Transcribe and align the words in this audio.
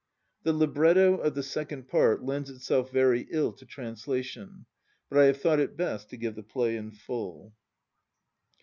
The 0.41 0.51
libretto 0.53 1.17
of 1.17 1.35
the 1.35 1.43
second 1.43 1.87
part 1.87 2.23
lends 2.23 2.49
itself 2.49 2.89
very 2.91 3.27
ill 3.29 3.53
to 3.53 3.67
translation, 3.67 4.65
but 5.09 5.19
I 5.19 5.25
have 5.25 5.37
thought 5.39 5.59
it 5.59 5.77
best 5.77 6.09
to 6.09 6.17
give 6.17 6.33
the 6.33 6.41
play 6.41 6.75
in 6.75 6.89
full. 6.89 7.53